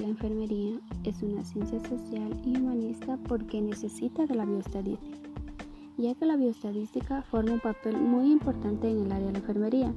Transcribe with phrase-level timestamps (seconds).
[0.00, 5.18] enfermería es una ciencia social y humanista porque necesita de la bioestadística,
[5.98, 9.94] ya que la bioestadística forma un papel muy importante en el área de la enfermería,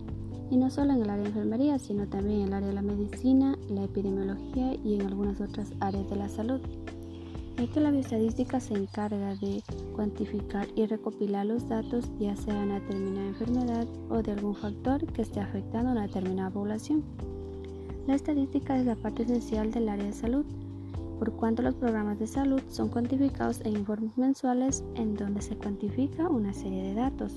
[0.51, 2.81] y no solo en el área de enfermería, sino también en el área de la
[2.81, 6.61] medicina, la epidemiología y en algunas otras áreas de la salud.
[7.57, 9.63] Ya que la bioestadística se encarga de
[9.95, 15.05] cuantificar y recopilar los datos ya sea de una determinada enfermedad o de algún factor
[15.13, 17.03] que esté afectando a una determinada población.
[18.07, 20.45] La estadística es la parte esencial del área de salud,
[21.17, 26.29] por cuanto los programas de salud son cuantificados en informes mensuales en donde se cuantifica
[26.29, 27.33] una serie de datos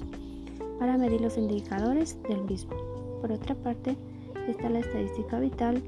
[0.79, 2.75] para medir los indicadores del mismo.
[3.23, 3.97] Por otra parte,
[4.47, 5.83] está la estadística vital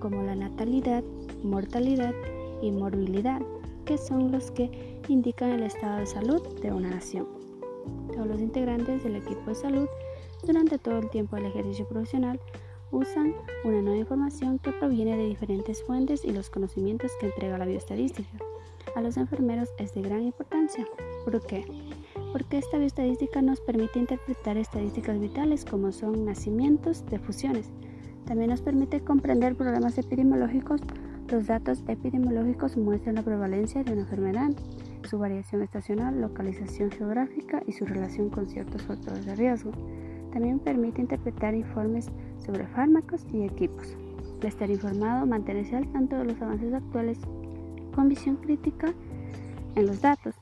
[0.00, 1.04] como la natalidad,
[1.44, 2.14] mortalidad
[2.60, 3.40] y morbilidad,
[3.84, 7.28] que son los que indican el estado de salud de una nación.
[8.12, 9.88] Todos los integrantes del equipo de salud
[10.44, 12.40] durante todo el tiempo del ejercicio profesional
[12.94, 13.34] usan
[13.64, 18.38] una nueva información que proviene de diferentes fuentes y los conocimientos que entrega la bioestadística.
[18.94, 20.86] A los enfermeros es de gran importancia.
[21.24, 21.64] ¿Por qué?
[22.32, 27.70] Porque esta bioestadística nos permite interpretar estadísticas vitales como son nacimientos, defusiones.
[28.26, 30.80] También nos permite comprender problemas epidemiológicos.
[31.30, 34.50] Los datos epidemiológicos muestran la prevalencia de una enfermedad,
[35.08, 39.72] su variación estacional, localización geográfica y su relación con ciertos factores de riesgo.
[40.34, 42.10] También permite interpretar informes
[42.44, 43.96] sobre fármacos y equipos.
[44.42, 47.18] estar informado, mantenerse al tanto de los avances actuales
[47.94, 48.92] con visión crítica
[49.74, 50.34] en los datos,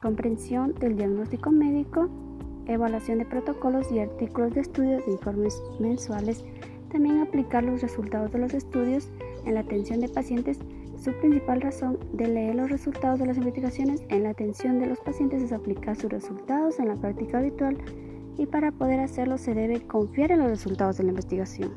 [0.00, 2.08] comprensión del diagnóstico médico,
[2.66, 6.44] evaluación de protocolos y artículos de estudio de informes mensuales,
[6.90, 9.10] también aplicar los resultados de los estudios
[9.44, 10.60] en la atención de pacientes.
[10.96, 15.00] Su principal razón de leer los resultados de las investigaciones en la atención de los
[15.00, 17.76] pacientes es aplicar sus resultados en la práctica habitual
[18.38, 21.72] y para poder hacerlo se debe confiar en los resultados de la investigación.